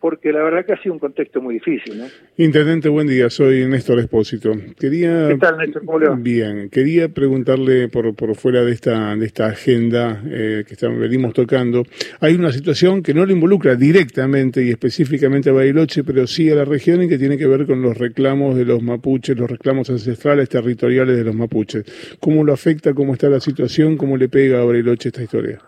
porque 0.00 0.32
la 0.32 0.42
verdad 0.42 0.64
que 0.64 0.72
ha 0.72 0.82
sido 0.82 0.92
un 0.92 0.98
contexto 0.98 1.40
muy 1.40 1.54
difícil. 1.54 1.98
¿no? 1.98 2.04
Intendente, 2.36 2.88
buen 2.88 3.06
día, 3.06 3.30
soy 3.30 3.66
Néstor 3.66 3.98
Espósito. 3.98 4.52
Quería, 4.78 5.28
¿Qué 5.28 5.38
tal, 5.38 5.58
Néstor? 5.58 5.84
¿Cómo 5.84 5.98
le 5.98 6.08
va? 6.08 6.16
Bien, 6.16 6.68
quería 6.70 7.08
preguntarle 7.08 7.88
por, 7.88 8.14
por 8.14 8.34
fuera 8.34 8.62
de 8.62 8.72
esta, 8.72 9.16
de 9.16 9.24
esta 9.24 9.46
agenda 9.46 10.22
eh, 10.26 10.64
que 10.66 10.74
estamos, 10.74 10.98
venimos 10.98 11.32
tocando, 11.32 11.84
hay 12.20 12.34
una 12.34 12.52
situación 12.52 13.02
que 13.02 13.14
no 13.14 13.24
le 13.24 13.32
involucra 13.32 13.74
directamente 13.74 14.62
y 14.62 14.70
específicamente 14.70 15.50
a 15.50 15.52
Bariloche, 15.52 16.04
pero 16.04 16.26
sí 16.26 16.50
a 16.50 16.54
la 16.54 16.64
región 16.64 17.02
y 17.02 17.08
que 17.08 17.18
tiene 17.18 17.38
que 17.38 17.46
ver 17.46 17.66
con 17.66 17.82
los 17.82 17.96
reclamos 17.96 18.56
de 18.56 18.64
los 18.64 18.82
mapuches, 18.82 19.38
los 19.38 19.50
reclamos 19.50 19.88
ancestrales 19.90 20.48
territoriales 20.48 21.16
de 21.16 21.24
los 21.24 21.34
mapuches. 21.34 22.16
¿Cómo 22.20 22.44
lo 22.44 22.52
afecta? 22.52 22.94
¿Cómo 22.94 23.14
está 23.14 23.28
la 23.28 23.40
situación? 23.40 23.96
¿Cómo 23.96 24.16
le 24.16 24.28
pega 24.28 24.60
a 24.60 24.64
Bariloche 24.64 25.08
esta 25.08 25.22
historia? 25.22 25.58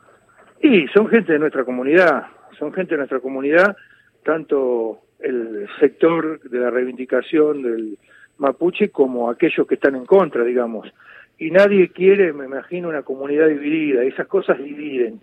Y 0.63 0.87
son 0.89 1.09
gente 1.09 1.33
de 1.33 1.39
nuestra 1.39 1.65
comunidad, 1.65 2.25
son 2.59 2.73
gente 2.73 2.93
de 2.93 2.99
nuestra 2.99 3.21
comunidad 3.21 3.77
tanto 4.23 5.01
el 5.21 5.67
sector 5.81 6.41
de 6.41 6.59
la 6.59 6.71
reivindicación 6.71 7.63
del 7.63 7.99
mapuche 8.39 8.91
como 8.91 9.31
aquellos 9.31 9.67
que 9.67 9.75
están 9.75 9.97
en 9.97 10.07
contra, 10.07 10.45
digamos. 10.45 10.93
Y 11.39 11.51
nadie 11.51 11.89
quiere, 11.91 12.33
me 12.33 12.47
imagino, 12.47 12.89
una 12.89 13.03
comunidad 13.03 13.49
dividida, 13.49 14.03
esas 14.03 14.27
cosas 14.27 14.59
dividen. 14.59 15.21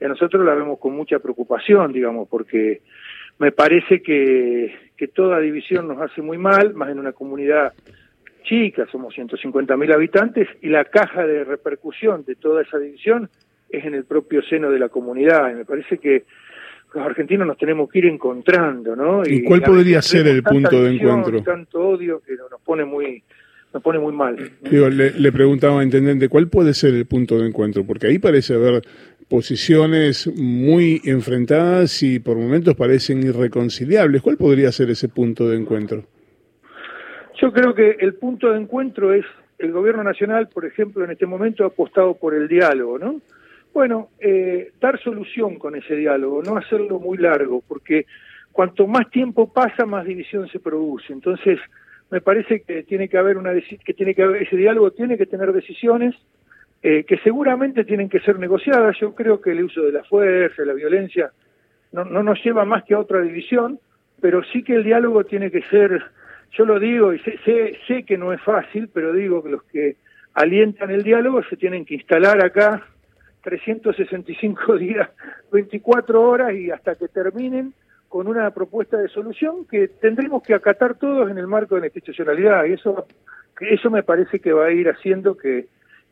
Y 0.00 0.04
a 0.04 0.08
nosotros 0.08 0.44
la 0.44 0.54
vemos 0.54 0.78
con 0.78 0.94
mucha 0.94 1.18
preocupación, 1.18 1.92
digamos, 1.92 2.28
porque 2.28 2.82
me 3.38 3.52
parece 3.52 4.02
que, 4.02 4.74
que 4.96 5.08
toda 5.08 5.40
división 5.40 5.88
nos 5.88 6.00
hace 6.00 6.22
muy 6.22 6.38
mal, 6.38 6.74
más 6.74 6.90
en 6.90 6.98
una 6.98 7.12
comunidad 7.12 7.72
chica, 8.44 8.86
somos 8.90 9.14
150.000 9.16 9.94
habitantes, 9.94 10.48
y 10.60 10.68
la 10.68 10.84
caja 10.84 11.26
de 11.26 11.44
repercusión 11.44 12.24
de 12.24 12.34
toda 12.34 12.62
esa 12.62 12.78
división 12.78 13.30
es 13.70 13.84
en 13.84 13.94
el 13.94 14.04
propio 14.04 14.42
seno 14.42 14.70
de 14.70 14.78
la 14.78 14.88
comunidad. 14.88 15.50
Y 15.50 15.54
me 15.54 15.64
parece 15.64 15.98
que 15.98 16.24
los 16.94 17.04
argentinos 17.04 17.46
nos 17.46 17.58
tenemos 17.58 17.90
que 17.90 17.98
ir 17.98 18.06
encontrando, 18.06 18.94
¿no? 18.94 19.22
¿Y, 19.26 19.42
cuál 19.42 19.62
podría 19.62 20.00
ser 20.00 20.26
el 20.28 20.42
punto 20.42 20.82
de 20.82 20.94
encuentro? 20.94 21.42
Tanto 21.42 21.80
odio 21.80 22.22
que 22.24 22.34
nos 22.34 22.60
pone 22.62 22.84
muy 22.84 23.22
nos 23.72 23.82
pone 23.82 23.98
muy 23.98 24.12
mal. 24.12 24.36
Digo, 24.70 24.88
le, 24.88 25.10
le 25.10 25.32
preguntaba, 25.32 25.82
intendente, 25.82 26.28
¿cuál 26.28 26.46
puede 26.46 26.74
ser 26.74 26.94
el 26.94 27.06
punto 27.06 27.38
de 27.38 27.48
encuentro? 27.48 27.84
Porque 27.84 28.06
ahí 28.06 28.20
parece 28.20 28.54
haber 28.54 28.82
posiciones 29.28 30.28
muy 30.36 31.00
enfrentadas 31.04 32.00
y 32.04 32.20
por 32.20 32.36
momentos 32.36 32.76
parecen 32.76 33.24
irreconciliables. 33.24 34.22
¿Cuál 34.22 34.36
podría 34.36 34.70
ser 34.70 34.90
ese 34.90 35.08
punto 35.08 35.48
de 35.48 35.56
encuentro? 35.56 36.04
Yo 37.40 37.52
creo 37.52 37.74
que 37.74 37.96
el 37.98 38.14
punto 38.14 38.52
de 38.52 38.60
encuentro 38.60 39.12
es 39.12 39.24
el 39.58 39.72
gobierno 39.72 40.04
nacional, 40.04 40.48
por 40.48 40.64
ejemplo, 40.66 41.04
en 41.04 41.10
este 41.10 41.26
momento 41.26 41.64
ha 41.64 41.68
apostado 41.68 42.14
por 42.14 42.34
el 42.34 42.46
diálogo, 42.46 42.98
¿no? 42.98 43.20
Bueno, 43.74 44.10
eh, 44.20 44.70
dar 44.80 45.00
solución 45.02 45.58
con 45.58 45.74
ese 45.74 45.96
diálogo, 45.96 46.44
no 46.44 46.56
hacerlo 46.56 47.00
muy 47.00 47.18
largo, 47.18 47.60
porque 47.66 48.06
cuanto 48.52 48.86
más 48.86 49.10
tiempo 49.10 49.52
pasa, 49.52 49.84
más 49.84 50.06
división 50.06 50.48
se 50.48 50.60
produce. 50.60 51.12
Entonces, 51.12 51.58
me 52.08 52.20
parece 52.20 52.60
que 52.60 52.84
tiene 52.84 53.08
que 53.08 53.18
haber 53.18 53.36
una 53.36 53.52
que 53.52 53.94
tiene 53.94 54.14
que 54.14 54.22
haber 54.22 54.42
ese 54.42 54.56
diálogo 54.56 54.92
tiene 54.92 55.18
que 55.18 55.26
tener 55.26 55.52
decisiones 55.52 56.14
eh, 56.84 57.02
que 57.02 57.18
seguramente 57.18 57.82
tienen 57.84 58.08
que 58.08 58.20
ser 58.20 58.38
negociadas. 58.38 58.96
Yo 59.00 59.12
creo 59.12 59.40
que 59.40 59.50
el 59.50 59.64
uso 59.64 59.82
de 59.82 59.90
la 59.90 60.04
fuerza, 60.04 60.64
la 60.64 60.74
violencia, 60.74 61.32
no, 61.90 62.04
no 62.04 62.22
nos 62.22 62.40
lleva 62.44 62.64
más 62.64 62.84
que 62.84 62.94
a 62.94 63.00
otra 63.00 63.22
división, 63.22 63.80
pero 64.20 64.44
sí 64.52 64.62
que 64.62 64.74
el 64.76 64.84
diálogo 64.84 65.24
tiene 65.24 65.50
que 65.50 65.62
ser, 65.62 66.00
yo 66.52 66.64
lo 66.64 66.78
digo 66.78 67.12
y 67.12 67.18
sé, 67.18 67.40
sé, 67.44 67.76
sé 67.88 68.04
que 68.04 68.18
no 68.18 68.32
es 68.32 68.40
fácil, 68.40 68.88
pero 68.94 69.12
digo 69.12 69.42
que 69.42 69.50
los 69.50 69.64
que 69.64 69.96
alientan 70.34 70.92
el 70.92 71.02
diálogo 71.02 71.42
se 71.50 71.56
tienen 71.56 71.84
que 71.84 71.94
instalar 71.94 72.44
acá 72.44 72.84
365 73.44 74.76
días, 74.78 75.08
24 75.52 76.20
horas 76.20 76.54
y 76.54 76.70
hasta 76.70 76.96
que 76.96 77.08
terminen 77.08 77.74
con 78.08 78.26
una 78.26 78.50
propuesta 78.50 78.96
de 78.96 79.08
solución 79.08 79.66
que 79.66 79.88
tendremos 79.88 80.42
que 80.42 80.54
acatar 80.54 80.94
todos 80.94 81.30
en 81.30 81.38
el 81.38 81.46
marco 81.46 81.74
de 81.74 81.82
la 81.82 81.86
institucionalidad 81.88 82.64
y 82.64 82.72
eso 82.72 83.06
eso 83.60 83.90
me 83.90 84.02
parece 84.02 84.40
que 84.40 84.52
va 84.52 84.66
a 84.66 84.72
ir 84.72 84.88
haciendo 84.88 85.36
que 85.36 85.66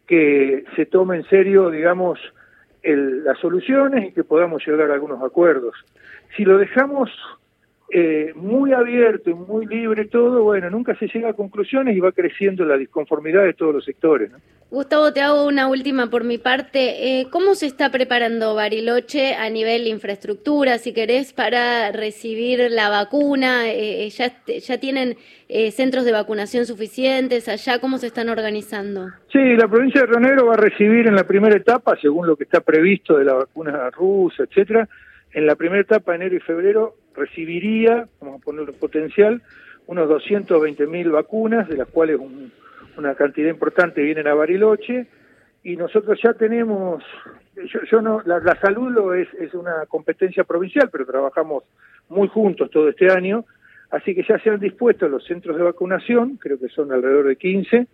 que 0.07 0.65
se 0.77 0.87
tome 0.87 1.17
en 1.17 1.25
serio, 1.25 1.71
digamos, 1.71 2.19
el, 2.83 3.25
las 3.25 3.39
soluciones 3.39 4.09
y 4.09 4.13
que 4.13 4.25
podamos 4.25 4.67
llegar 4.67 4.91
a 4.91 4.95
algunos 4.95 5.23
acuerdos. 5.23 5.75
Si 6.37 6.45
lo 6.45 6.59
dejamos 6.59 7.11
eh, 7.95 8.33
muy 8.35 8.73
abierto 8.73 9.29
y 9.29 9.35
muy 9.35 9.67
libre 9.67 10.07
todo, 10.07 10.43
bueno, 10.43 10.71
nunca 10.71 10.97
se 10.97 11.09
llega 11.09 11.29
a 11.29 11.35
conclusiones 11.35 11.95
y 11.95 12.01
va 12.01 12.11
creciendo 12.11 12.65
la 12.65 12.79
disconformidad 12.79 13.45
de 13.45 13.53
todos 13.53 13.75
los 13.75 13.85
sectores. 13.85 14.31
¿no? 14.31 14.39
Gustavo, 14.71 15.13
te 15.13 15.21
hago 15.21 15.47
una 15.47 15.69
última 15.69 16.09
por 16.09 16.25
mi 16.25 16.39
parte. 16.39 17.21
Eh, 17.21 17.27
¿Cómo 17.31 17.55
se 17.55 17.67
está 17.67 17.91
preparando 17.91 18.55
Bariloche 18.55 19.35
a 19.35 19.51
nivel 19.51 19.87
infraestructura, 19.87 20.79
si 20.79 20.95
querés, 20.95 21.35
para 21.35 21.93
recibir 21.93 22.71
la 22.71 22.89
vacuna? 22.89 23.71
Eh, 23.71 24.09
ya, 24.09 24.33
¿Ya 24.47 24.81
tienen 24.81 25.19
eh, 25.51 25.71
centros 25.73 26.07
de 26.07 26.13
vacunación 26.13 26.65
suficientes 26.65 27.51
allá? 27.51 27.79
¿Cómo 27.79 27.99
se 27.99 28.07
están 28.07 28.31
organizando? 28.31 29.09
Sí, 29.31 29.55
la 29.57 29.69
provincia 29.69 30.01
de 30.01 30.07
Río 30.07 30.21
Negro 30.21 30.47
va 30.47 30.55
a 30.55 30.57
recibir 30.57 31.07
en 31.07 31.15
la 31.15 31.25
primera 31.25 31.55
etapa, 31.55 31.95
según 32.01 32.27
lo 32.27 32.37
que 32.37 32.45
está 32.45 32.63
previsto 32.63 33.19
de 33.19 33.27
la 33.27 33.35
vacuna 33.35 33.91
rusa, 33.91 34.45
etcétera, 34.45 34.89
en 35.35 35.45
la 35.45 35.57
primera 35.57 35.83
etapa, 35.83 36.15
enero 36.15 36.37
y 36.37 36.41
febrero, 36.41 36.95
recibiría, 37.15 38.09
vamos 38.21 38.41
a 38.41 38.45
ponerlo 38.45 38.73
potencial, 38.73 39.43
unos 39.87 40.09
220 40.09 40.87
mil 40.87 41.11
vacunas, 41.11 41.69
de 41.69 41.77
las 41.77 41.89
cuales 41.89 42.19
un, 42.19 42.53
una 42.97 43.15
cantidad 43.15 43.51
importante 43.51 44.03
vienen 44.03 44.27
a 44.27 44.35
Bariloche, 44.35 45.07
y 45.65 45.77
nosotros 45.77 46.19
ya 46.23 46.35
tenemos, 46.35 47.05
yo, 47.57 47.81
yo 47.91 48.03
no, 48.03 48.21
la, 48.25 48.41
la 48.41 48.59
salud 48.61 48.91
lo 48.91 49.15
es, 49.15 49.29
es 49.35 49.55
una 49.55 49.87
competencia 49.87 50.45
provincial, 50.45 50.89
pero 50.91 51.07
trabajamos 51.07 51.65
muy 52.09 52.29
juntos 52.29 52.71
todo 52.71 52.89
este 52.89 53.11
año, 53.13 53.45
así 53.91 54.15
que 54.15 54.25
ya 54.29 54.39
se 54.39 54.51
han 54.51 54.61
dispuesto 54.61 55.09
los 55.09 55.25
centros 55.25 55.57
de 55.57 55.63
vacunación, 55.63 56.37
creo 56.37 56.59
que 56.59 56.69
son 56.69 56.93
alrededor 56.93 57.29
de 57.29 57.37
15, 57.37 57.87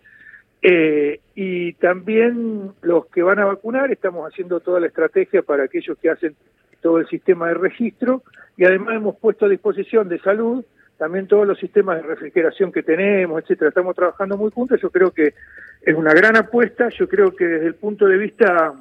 eh, 0.61 1.19
y 1.35 1.73
también 1.73 2.71
los 2.81 3.05
que 3.07 3.21
van 3.21 3.39
a 3.39 3.45
vacunar, 3.45 3.91
estamos 3.91 4.29
haciendo 4.29 4.59
toda 4.59 4.79
la 4.79 4.87
estrategia 4.87 5.41
para 5.41 5.63
aquellos 5.63 5.97
que 5.99 6.09
hacen 6.09 6.35
todo 6.81 6.99
el 6.99 7.07
sistema 7.07 7.47
de 7.47 7.55
registro 7.55 8.23
y 8.57 8.65
además 8.65 8.95
hemos 8.95 9.17
puesto 9.17 9.45
a 9.45 9.49
disposición 9.49 10.09
de 10.09 10.19
salud 10.19 10.65
también 10.99 11.27
todos 11.27 11.47
los 11.47 11.57
sistemas 11.57 11.95
de 11.95 12.03
refrigeración 12.03 12.73
que 12.73 12.83
tenemos, 12.83 13.41
etcétera. 13.41 13.69
Estamos 13.69 13.95
trabajando 13.95 14.35
muy 14.35 14.51
juntos, 14.51 14.81
yo 14.81 14.89
creo 14.89 15.11
que 15.11 15.33
es 15.81 15.95
una 15.95 16.13
gran 16.13 16.35
apuesta, 16.35 16.89
yo 16.89 17.07
creo 17.07 17.33
que 17.33 17.45
desde 17.45 17.67
el 17.67 17.75
punto 17.75 18.05
de 18.05 18.17
vista 18.17 18.73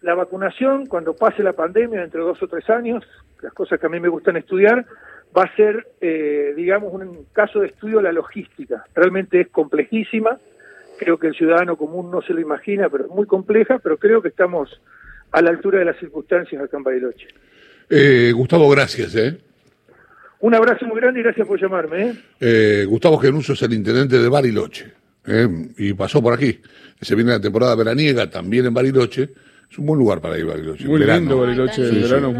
la 0.00 0.14
vacunación, 0.14 0.86
cuando 0.86 1.14
pase 1.14 1.42
la 1.42 1.52
pandemia, 1.52 2.00
dentro 2.00 2.22
de 2.22 2.28
dos 2.28 2.42
o 2.42 2.48
tres 2.48 2.68
años, 2.70 3.04
las 3.42 3.52
cosas 3.52 3.78
que 3.78 3.84
a 3.84 3.90
mí 3.90 4.00
me 4.00 4.08
gustan 4.08 4.38
estudiar, 4.38 4.86
va 5.36 5.42
a 5.42 5.56
ser, 5.56 5.88
eh, 6.00 6.54
digamos, 6.56 6.94
un 6.94 7.26
caso 7.34 7.60
de 7.60 7.66
estudio 7.66 8.00
la 8.00 8.12
logística. 8.12 8.84
Realmente 8.94 9.42
es 9.42 9.48
complejísima, 9.48 10.38
creo 10.98 11.18
que 11.18 11.26
el 11.26 11.34
ciudadano 11.34 11.76
común 11.76 12.10
no 12.10 12.22
se 12.22 12.32
lo 12.32 12.40
imagina, 12.40 12.88
pero 12.88 13.04
es 13.04 13.10
muy 13.10 13.26
compleja, 13.26 13.78
pero 13.78 13.98
creo 13.98 14.22
que 14.22 14.28
estamos 14.28 14.80
a 15.32 15.42
la 15.42 15.50
altura 15.50 15.78
de 15.80 15.84
las 15.86 15.98
circunstancias 15.98 16.62
acá 16.62 16.76
en 16.76 16.82
Bariloche. 16.82 17.28
Eh, 17.90 18.32
Gustavo, 18.34 18.68
gracias. 18.70 19.14
¿eh? 19.16 19.38
Un 20.40 20.54
abrazo 20.54 20.86
muy 20.86 21.00
grande 21.00 21.20
y 21.20 21.22
gracias 21.22 21.46
por 21.46 21.60
llamarme. 21.60 22.10
¿eh? 22.10 22.14
Eh, 22.40 22.84
Gustavo 22.86 23.18
Genuso 23.18 23.52
es 23.54 23.62
el 23.62 23.72
intendente 23.72 24.18
de 24.18 24.28
Bariloche 24.28 24.92
¿eh? 25.26 25.48
y 25.78 25.92
pasó 25.94 26.22
por 26.22 26.34
aquí. 26.34 26.60
Se 27.00 27.14
viene 27.14 27.32
la 27.32 27.40
temporada 27.40 27.74
veraniega 27.74 28.28
también 28.30 28.66
en 28.66 28.74
Bariloche. 28.74 29.30
Es 29.70 29.78
un 29.78 29.86
buen 29.86 29.98
lugar 29.98 30.20
para 30.20 30.38
ir 30.38 30.44
a 30.44 30.48
Bariloche. 30.48 30.86
Muy 30.86 31.00
verano. 31.00 31.20
lindo 31.20 31.38
Bariloche, 31.40 31.82
el 31.82 31.88
Sí, 31.90 31.94
sí. 31.96 32.02
verano 32.02 32.28
es 32.28 32.32
muy 32.32 32.34